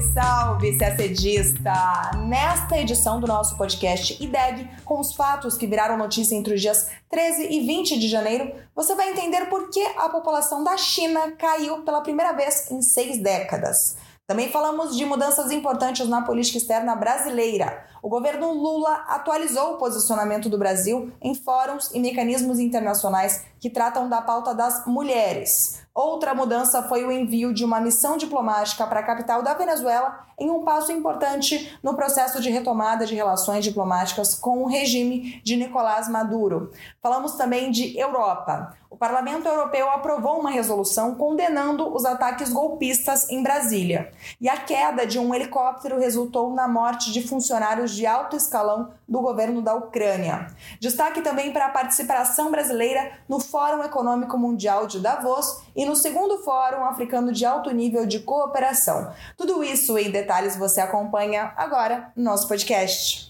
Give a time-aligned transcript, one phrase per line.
[0.00, 2.12] Salve, salve, CACDista!
[2.26, 6.88] Nesta edição do nosso podcast IDEG, com os fatos que viraram notícia entre os dias
[7.10, 11.82] 13 e 20 de janeiro, você vai entender por que a população da China caiu
[11.82, 13.96] pela primeira vez em seis décadas.
[14.28, 17.86] Também falamos de mudanças importantes na política externa brasileira.
[18.02, 24.06] O governo Lula atualizou o posicionamento do Brasil em fóruns e mecanismos internacionais que tratam
[24.06, 25.82] da pauta das mulheres.
[25.94, 30.50] Outra mudança foi o envio de uma missão diplomática para a capital da Venezuela, em
[30.50, 36.06] um passo importante no processo de retomada de relações diplomáticas com o regime de Nicolás
[36.06, 36.70] Maduro.
[37.02, 38.76] Falamos também de Europa.
[38.90, 44.10] O Parlamento Europeu aprovou uma resolução condenando os ataques golpistas em Brasília.
[44.40, 49.20] E a queda de um helicóptero resultou na morte de funcionários de alto escalão do
[49.20, 50.46] governo da Ucrânia.
[50.80, 56.38] Destaque também para a participação brasileira no Fórum Econômico Mundial de Davos e no segundo
[56.38, 59.12] Fórum Africano de Alto Nível de Cooperação.
[59.36, 63.28] Tudo isso em detalhes você acompanha agora no nosso podcast.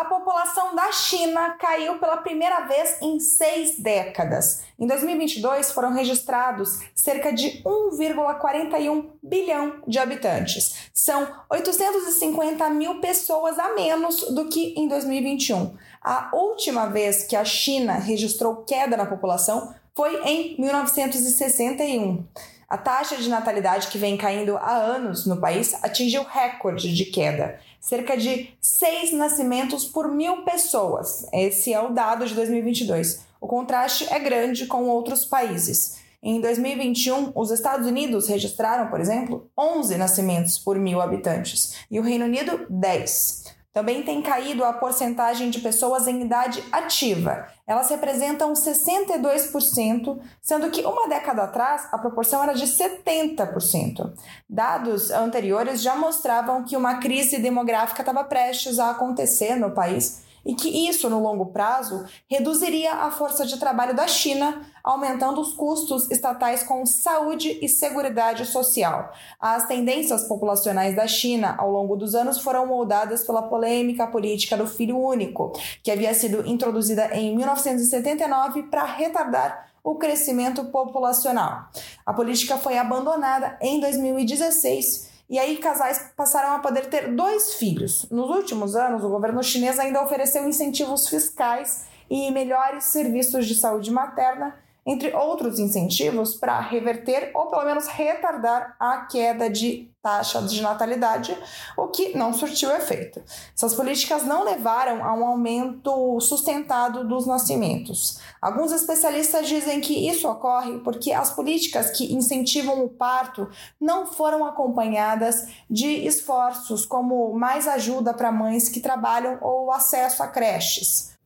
[0.00, 4.62] A população da China caiu pela primeira vez em seis décadas.
[4.78, 10.88] Em 2022, foram registrados cerca de 1,41 bilhão de habitantes.
[10.94, 15.76] São 850 mil pessoas a menos do que em 2021.
[16.00, 22.24] A última vez que a China registrou queda na população foi em 1961.
[22.70, 27.58] A taxa de natalidade que vem caindo há anos no país atingiu recorde de queda,
[27.80, 31.26] cerca de seis nascimentos por mil pessoas.
[31.32, 33.22] Esse é o dado de 2022.
[33.40, 35.98] O contraste é grande com outros países.
[36.22, 42.04] Em 2021, os Estados Unidos registraram, por exemplo, 11 nascimentos por mil habitantes e o
[42.04, 43.46] Reino Unido, 10.
[43.72, 47.46] Também tem caído a porcentagem de pessoas em idade ativa.
[47.64, 54.12] Elas representam 62%, sendo que uma década atrás a proporção era de 70%.
[54.48, 60.54] Dados anteriores já mostravam que uma crise demográfica estava prestes a acontecer no país e
[60.54, 66.10] que isso, no longo prazo, reduziria a força de trabalho da China, aumentando os custos
[66.10, 69.12] estatais com saúde e seguridade social.
[69.38, 74.66] As tendências populacionais da China ao longo dos anos foram moldadas pela polêmica política do
[74.66, 75.52] filho único,
[75.82, 81.68] que havia sido introduzida em 1979 para retardar o crescimento populacional.
[82.04, 88.10] A política foi abandonada em 2016 e aí, casais passaram a poder ter dois filhos.
[88.10, 93.92] Nos últimos anos, o governo chinês ainda ofereceu incentivos fiscais e melhores serviços de saúde
[93.92, 100.62] materna, entre outros incentivos para reverter ou pelo menos retardar a queda de taxa de
[100.62, 101.36] natalidade,
[101.76, 103.22] o que não surtiu efeito.
[103.54, 108.18] Essas políticas não levaram a um aumento sustentado dos nascimentos.
[108.40, 113.48] Alguns especialistas dizem que isso ocorre porque as políticas que incentivam o parto
[113.78, 120.28] não foram acompanhadas de esforços como mais ajuda para mães que trabalham ou acesso a
[120.28, 121.19] creches.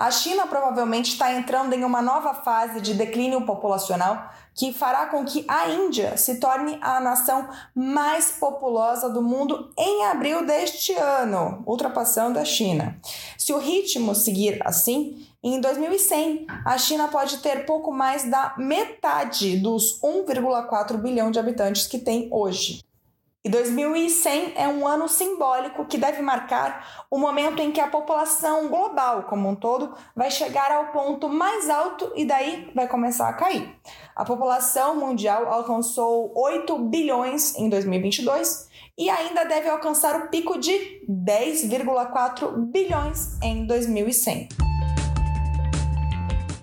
[0.00, 5.26] A China provavelmente está entrando em uma nova fase de declínio populacional que fará com
[5.26, 11.62] que a Índia se torne a nação mais populosa do mundo em abril deste ano,
[11.66, 12.98] ultrapassando a China.
[13.36, 19.58] Se o ritmo seguir assim, em 2100, a China pode ter pouco mais da metade
[19.58, 22.82] dos 1,4 bilhão de habitantes que tem hoje.
[23.42, 28.68] E 2100 é um ano simbólico que deve marcar o momento em que a população
[28.68, 33.32] global como um todo vai chegar ao ponto mais alto e daí vai começar a
[33.32, 33.74] cair.
[34.14, 38.68] A população mundial alcançou 8 bilhões em 2022
[38.98, 44.50] e ainda deve alcançar o pico de 10,4 bilhões em 2100.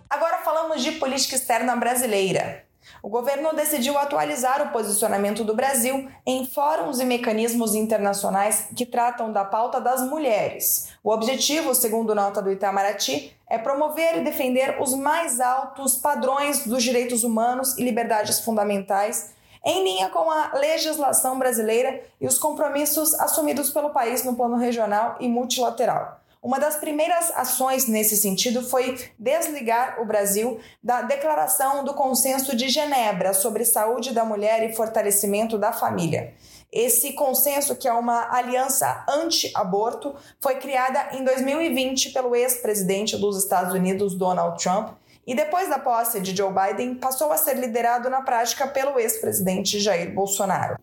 [0.07, 2.66] Agora falamos de política externa brasileira
[3.01, 9.31] o governo decidiu atualizar o posicionamento do Brasil em fóruns e mecanismos internacionais que tratam
[9.31, 10.89] da pauta das mulheres.
[11.03, 16.83] O objetivo, segundo nota do Itamaraty, é promover e defender os mais altos padrões dos
[16.83, 19.35] direitos humanos e liberdades fundamentais
[19.65, 25.17] em linha com a legislação brasileira e os compromissos assumidos pelo país no plano regional
[25.19, 26.16] e multilateral.
[26.41, 32.69] Uma das primeiras ações nesse sentido foi desligar o Brasil da Declaração do Consenso de
[32.69, 36.33] Genebra sobre saúde da mulher e fortalecimento da família.
[36.71, 43.73] Esse consenso, que é uma aliança anti-aborto, foi criada em 2020 pelo ex-presidente dos Estados
[43.73, 44.89] Unidos, Donald Trump,
[45.25, 49.79] e depois da posse de Joe Biden, passou a ser liderado na prática pelo ex-presidente
[49.79, 50.77] Jair Bolsonaro.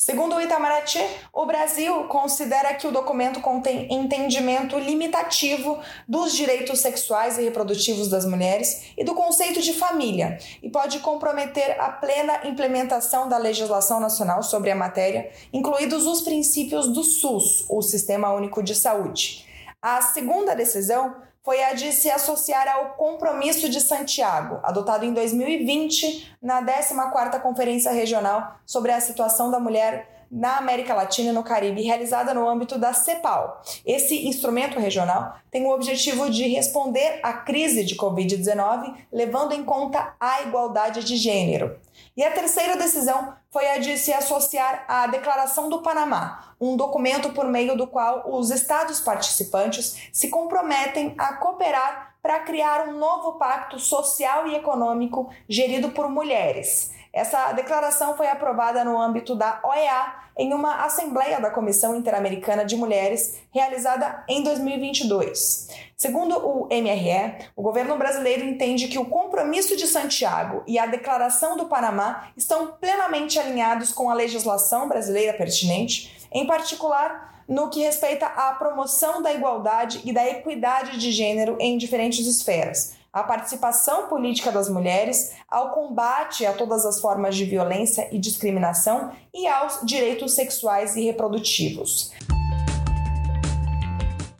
[0.00, 1.00] Segundo o Itamaraty,
[1.32, 8.24] o Brasil considera que o documento contém entendimento limitativo dos direitos sexuais e reprodutivos das
[8.24, 14.40] mulheres e do conceito de família e pode comprometer a plena implementação da legislação nacional
[14.40, 19.44] sobre a matéria, incluídos os princípios do SUS, o Sistema Único de Saúde.
[19.82, 21.16] A segunda decisão
[21.48, 27.90] foi a de se associar ao Compromisso de Santiago, adotado em 2020 na 14ª Conferência
[27.90, 32.78] Regional sobre a Situação da Mulher na América Latina e no Caribe, realizada no âmbito
[32.78, 33.62] da CEPAL.
[33.84, 40.14] Esse instrumento regional tem o objetivo de responder à crise de Covid-19, levando em conta
[40.20, 41.78] a igualdade de gênero.
[42.16, 47.30] E a terceira decisão foi a de se associar à Declaração do Panamá, um documento
[47.30, 53.38] por meio do qual os estados participantes se comprometem a cooperar para criar um novo
[53.38, 56.92] pacto social e econômico gerido por mulheres.
[57.12, 62.76] Essa declaração foi aprovada no âmbito da OEA em uma Assembleia da Comissão Interamericana de
[62.76, 65.68] Mulheres realizada em 2022.
[65.96, 71.56] Segundo o MRE, o governo brasileiro entende que o compromisso de Santiago e a declaração
[71.56, 78.26] do Panamá estão plenamente alinhados com a legislação brasileira pertinente, em particular no que respeita
[78.26, 84.52] à promoção da igualdade e da equidade de gênero em diferentes esferas, à participação política
[84.52, 90.34] das mulheres, ao combate a todas as formas de violência e discriminação e aos direitos
[90.34, 92.12] sexuais e reprodutivos.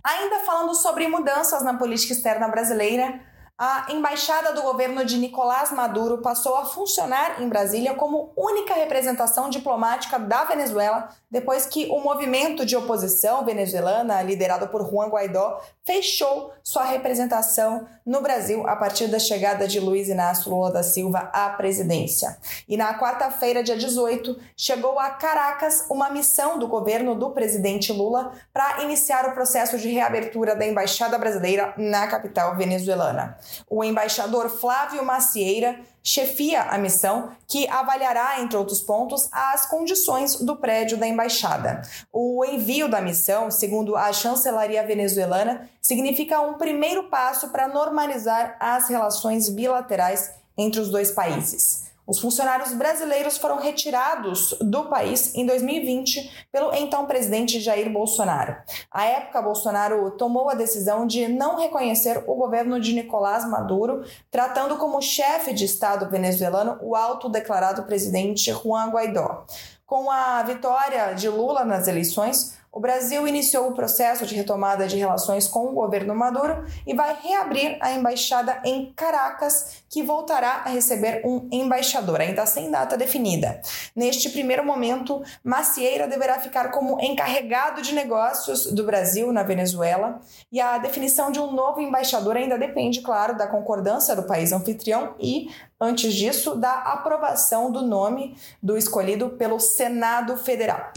[0.05, 3.21] Ainda falando sobre mudanças na política externa brasileira,
[3.59, 9.51] a embaixada do governo de Nicolás Maduro passou a funcionar em Brasília como única representação
[9.51, 16.53] diplomática da Venezuela depois que o movimento de oposição venezuelana, liderado por Juan Guaidó, fechou
[16.63, 21.51] sua representação no Brasil a partir da chegada de Luiz Inácio Lula da Silva à
[21.51, 22.39] presidência.
[22.69, 28.33] E na quarta-feira, dia 18, chegou a Caracas uma missão do governo do presidente Lula
[28.53, 33.37] para iniciar o processo de reabertura da embaixada brasileira na capital venezuelana.
[33.69, 40.57] O embaixador Flávio Macieira chefia a missão, que avaliará, entre outros pontos, as condições do
[40.57, 41.83] prédio da embaixada.
[42.13, 48.89] O envio da missão, segundo a chancelaria venezuelana, significa um primeiro passo para normalizar as
[48.89, 51.88] relações bilaterais entre os dois países.
[52.09, 58.57] Os funcionários brasileiros foram retirados do país em 2020 pelo então presidente Jair Bolsonaro.
[58.91, 64.79] À época, Bolsonaro tomou a decisão de não reconhecer o governo de Nicolás Maduro, tratando
[64.79, 69.45] como chefe de Estado venezuelano o autodeclarado presidente Juan Guaidó.
[69.85, 74.97] Com a vitória de Lula nas eleições, o Brasil iniciou o processo de retomada de
[74.97, 80.69] relações com o governo Maduro e vai reabrir a embaixada em Caracas, que voltará a
[80.69, 83.61] receber um embaixador, ainda sem data definida.
[83.95, 90.21] Neste primeiro momento, Macieira deverá ficar como encarregado de negócios do Brasil na Venezuela,
[90.53, 95.15] e a definição de um novo embaixador ainda depende, claro, da concordância do país anfitrião
[95.19, 95.49] e
[95.81, 100.91] Antes disso, da aprovação do nome do escolhido pelo Senado Federal.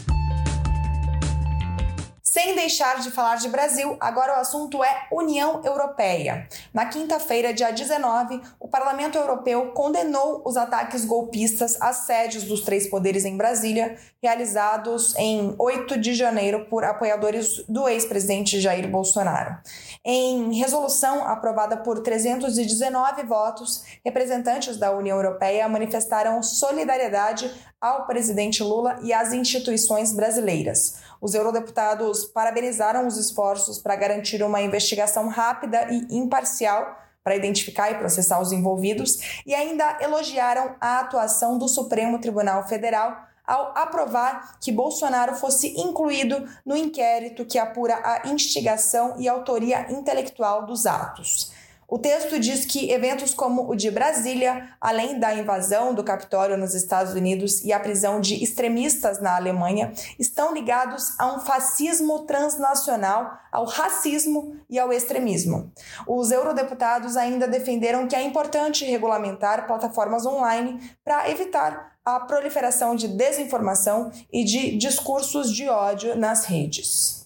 [2.32, 6.48] Sem deixar de falar de Brasil, agora o assunto é União Europeia.
[6.72, 12.88] Na quinta-feira, dia 19, o Parlamento Europeu condenou os ataques golpistas às sedes dos três
[12.88, 19.58] poderes em Brasília, realizados em 8 de janeiro por apoiadores do ex-presidente Jair Bolsonaro.
[20.02, 29.00] Em resolução aprovada por 319 votos, representantes da União Europeia manifestaram solidariedade ao presidente Lula
[29.02, 31.00] e às instituições brasileiras.
[31.20, 37.96] Os eurodeputados parabenizaram os esforços para garantir uma investigação rápida e imparcial para identificar e
[37.96, 44.70] processar os envolvidos e ainda elogiaram a atuação do Supremo Tribunal Federal ao aprovar que
[44.70, 51.52] Bolsonaro fosse incluído no inquérito que apura a instigação e autoria intelectual dos atos.
[51.92, 56.74] O texto diz que eventos como o de Brasília, além da invasão do Capitólio nos
[56.74, 63.38] Estados Unidos e a prisão de extremistas na Alemanha, estão ligados a um fascismo transnacional,
[63.52, 65.70] ao racismo e ao extremismo.
[66.06, 73.06] Os eurodeputados ainda defenderam que é importante regulamentar plataformas online para evitar a proliferação de
[73.06, 77.21] desinformação e de discursos de ódio nas redes.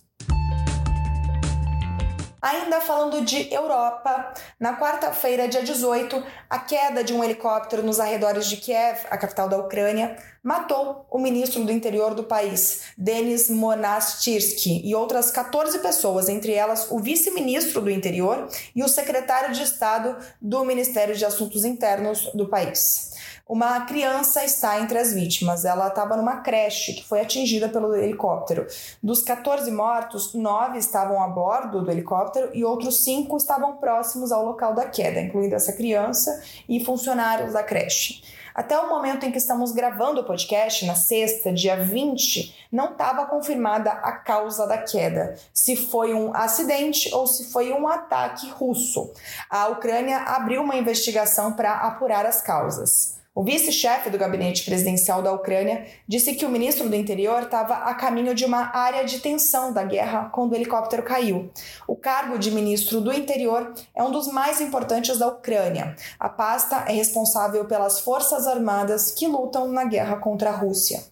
[2.47, 8.47] Ainda falando de Europa, na quarta-feira, dia 18, a queda de um helicóptero nos arredores
[8.47, 14.81] de Kiev, a capital da Ucrânia, matou o ministro do interior do país, Denis Monastirsky,
[14.85, 20.17] e outras 14 pessoas, entre elas o vice-ministro do interior e o secretário de Estado
[20.41, 23.16] do Ministério de Assuntos Internos do país.
[23.49, 25.65] Uma criança está entre as vítimas.
[25.65, 28.67] Ela estava numa creche que foi atingida pelo helicóptero.
[29.01, 34.45] Dos 14 mortos, nove estavam a bordo do helicóptero e outros cinco estavam próximos ao
[34.45, 38.21] local da queda, incluindo essa criança e funcionários da creche.
[38.53, 43.27] Até o momento em que estamos gravando o podcast, na sexta, dia 20, não estava
[43.27, 49.13] confirmada a causa da queda, se foi um acidente ou se foi um ataque russo.
[49.49, 53.16] A Ucrânia abriu uma investigação para apurar as causas.
[53.37, 57.93] O vice-chefe do gabinete presidencial da Ucrânia disse que o ministro do interior estava a
[57.93, 61.51] caminho de uma área de tensão da guerra quando o helicóptero caiu.
[61.87, 65.95] O cargo de ministro do interior é um dos mais importantes da Ucrânia.
[66.19, 71.05] A pasta é responsável pelas forças armadas que lutam na guerra contra a Rússia.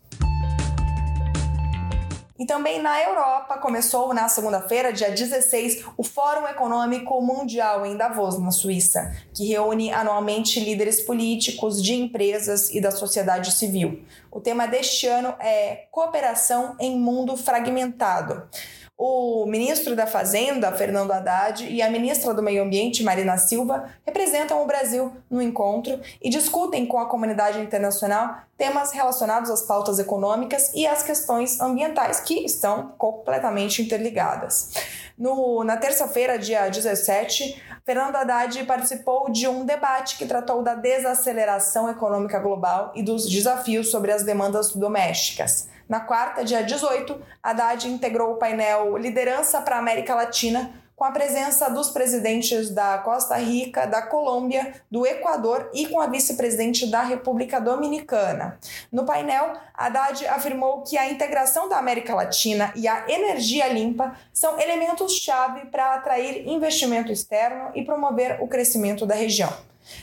[2.37, 8.41] E também na Europa começou na segunda-feira, dia 16, o Fórum Econômico Mundial em Davos,
[8.41, 14.03] na Suíça, que reúne anualmente líderes políticos, de empresas e da sociedade civil.
[14.33, 18.43] O tema deste ano é Cooperação em Mundo Fragmentado.
[19.06, 24.62] O ministro da Fazenda, Fernando Haddad, e a ministra do Meio Ambiente, Marina Silva, representam
[24.62, 30.73] o Brasil no encontro e discutem com a comunidade internacional temas relacionados às pautas econômicas
[30.75, 34.73] e às questões ambientais, que estão completamente interligadas.
[35.18, 41.90] No, na terça-feira, dia 17, Fernando Haddad participou de um debate que tratou da desaceleração
[41.90, 45.74] econômica global e dos desafios sobre as demandas domésticas.
[45.88, 51.11] Na quarta, dia 18, Haddad integrou o painel Liderança para a América Latina, com a
[51.11, 57.03] presença dos presidentes da Costa Rica, da Colômbia, do Equador e com a vice-presidente da
[57.03, 58.59] República Dominicana.
[58.91, 64.59] No painel, Haddad afirmou que a integração da América Latina e a energia limpa são
[64.59, 69.53] elementos-chave para atrair investimento externo e promover o crescimento da região.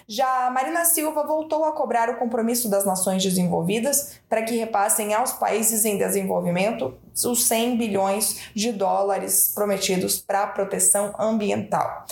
[0.08, 5.34] Já Marina Silva voltou a cobrar o compromisso das nações desenvolvidas para que repassem aos
[5.34, 6.94] países em desenvolvimento
[7.26, 12.06] os 100 bilhões de dólares prometidos para a proteção ambiental.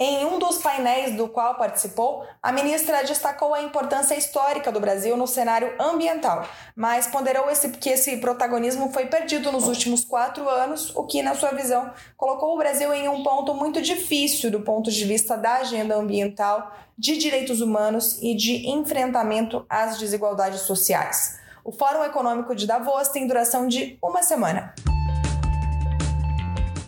[0.00, 5.16] Em um dos painéis do qual participou, a ministra destacou a importância histórica do Brasil
[5.16, 10.94] no cenário ambiental, mas ponderou esse, que esse protagonismo foi perdido nos últimos quatro anos,
[10.94, 14.88] o que, na sua visão, colocou o Brasil em um ponto muito difícil do ponto
[14.88, 21.40] de vista da agenda ambiental, de direitos humanos e de enfrentamento às desigualdades sociais.
[21.64, 24.72] O Fórum Econômico de Davos tem duração de uma semana.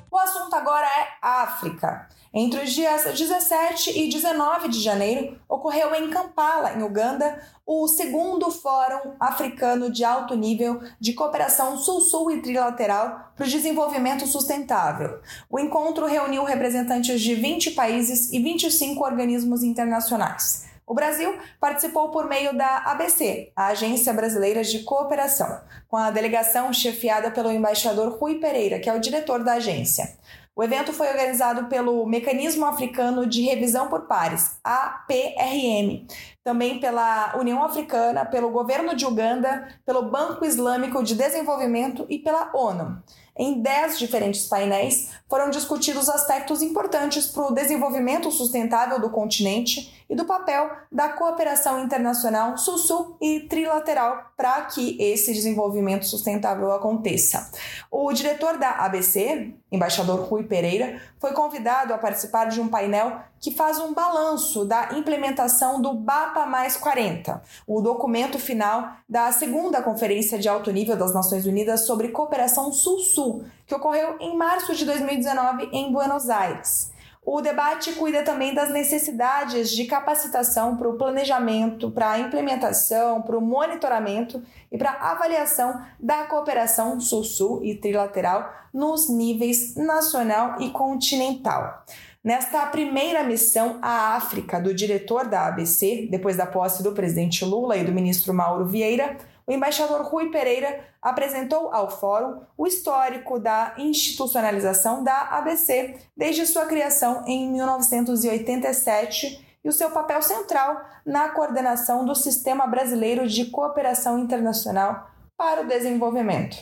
[0.08, 2.08] O assunto agora é África.
[2.32, 8.52] Entre os dias 17 e 19 de janeiro, ocorreu em Kampala, em Uganda, o segundo
[8.52, 15.18] Fórum Africano de Alto Nível de Cooperação Sul-Sul e Trilateral para o Desenvolvimento Sustentável.
[15.50, 20.70] O encontro reuniu representantes de 20 países e 25 organismos internacionais.
[20.86, 26.72] O Brasil participou por meio da ABC, a Agência Brasileira de Cooperação, com a delegação
[26.72, 30.16] chefiada pelo embaixador Rui Pereira, que é o diretor da agência.
[30.60, 36.06] O evento foi organizado pelo Mecanismo Africano de Revisão por Pares, APRM,
[36.44, 42.50] também pela União Africana, pelo governo de Uganda, pelo Banco Islâmico de Desenvolvimento e pela
[42.54, 43.02] ONU.
[43.34, 50.16] Em dez diferentes painéis foram discutidos aspectos importantes para o desenvolvimento sustentável do continente e
[50.16, 57.48] do papel da cooperação internacional sul-sul e trilateral para que esse desenvolvimento sustentável aconteça.
[57.88, 63.52] O diretor da ABC, embaixador Rui Pereira, foi convidado a participar de um painel que
[63.52, 70.38] faz um balanço da implementação do BAPA mais 40, o documento final da segunda Conferência
[70.38, 75.70] de Alto Nível das Nações Unidas sobre Cooperação Sul-Sul, que ocorreu em março de 2019
[75.72, 76.89] em Buenos Aires.
[77.32, 83.38] O debate cuida também das necessidades de capacitação para o planejamento, para a implementação, para
[83.38, 90.70] o monitoramento e para a avaliação da cooperação sul-sul e trilateral nos níveis nacional e
[90.70, 91.84] continental.
[92.22, 97.76] Nesta primeira missão à África do diretor da ABC, depois da posse do presidente Lula
[97.76, 99.16] e do ministro Mauro Vieira,
[99.50, 106.66] o embaixador Rui Pereira apresentou ao Fórum o histórico da institucionalização da ABC desde sua
[106.66, 114.20] criação em 1987 e o seu papel central na coordenação do Sistema Brasileiro de Cooperação
[114.20, 116.56] Internacional para o Desenvolvimento.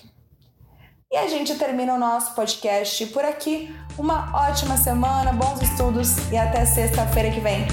[1.12, 3.75] E a gente termina o nosso podcast por aqui.
[3.99, 7.66] Uma ótima semana, bons estudos e até sexta-feira que vem.